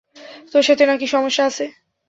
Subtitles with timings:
[0.51, 1.65] তোর সাথে না-কি সমস্যা আছে?